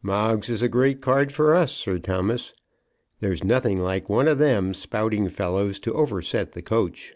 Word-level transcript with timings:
Moggs 0.00 0.48
is 0.48 0.62
a 0.62 0.70
great 0.70 1.02
card 1.02 1.30
for 1.30 1.54
us, 1.54 1.70
Sir 1.70 1.98
Thomas. 1.98 2.54
There's 3.20 3.44
nothing 3.44 3.76
like 3.78 4.08
one 4.08 4.26
of 4.26 4.38
them 4.38 4.72
spouting 4.72 5.28
fellows 5.28 5.78
to 5.80 5.92
overset 5.92 6.52
the 6.52 6.62
coach." 6.62 7.14